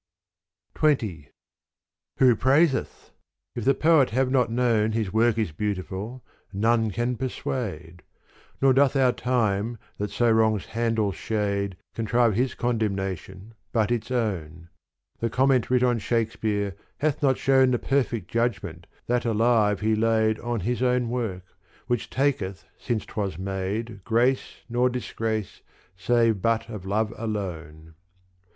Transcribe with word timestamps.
XX 0.73 1.27
Who 2.17 2.35
praiseth? 2.35 3.11
If 3.53 3.65
the 3.65 3.75
poet 3.75 4.09
have 4.09 4.31
not 4.31 4.49
known 4.49 4.93
His 4.93 5.13
work 5.13 5.37
is 5.37 5.51
beautiful, 5.51 6.23
none 6.51 6.89
can 6.89 7.15
persuade: 7.17 8.01
Nor 8.63 8.73
doth 8.73 8.95
our 8.95 9.11
time 9.11 9.77
that 9.99 10.09
so 10.09 10.31
wrongs 10.31 10.65
Handel's 10.65 11.15
shade 11.17 11.77
Contrive 11.93 12.33
his 12.33 12.55
condemnation 12.55 13.53
but 13.71 13.91
its 13.91 14.09
own. 14.09 14.69
The 15.19 15.29
comment 15.29 15.69
writ 15.69 15.83
on 15.83 15.99
Shakespeare 15.99 16.75
hath 16.97 17.21
not 17.21 17.37
shown 17.37 17.69
The 17.69 17.77
perfect 17.77 18.27
judgment 18.27 18.87
that 19.05 19.23
alive 19.23 19.81
he 19.81 19.95
laid 19.95 20.39
On 20.39 20.61
his 20.61 20.81
own 20.81 21.09
work, 21.09 21.45
which 21.85 22.09
taketh 22.09 22.65
since 22.79 23.05
't 23.05 23.13
was 23.15 23.37
made 23.37 24.03
Grace 24.03 24.61
nor 24.67 24.89
disgrace 24.89 25.61
save 25.95 26.41
but 26.41 26.69
of 26.71 26.87
love 26.87 27.13
alone. 27.17 27.93